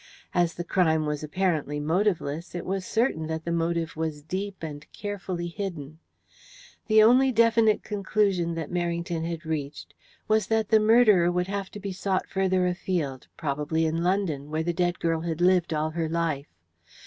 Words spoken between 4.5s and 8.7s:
and carefully hidden. The only definite conclusion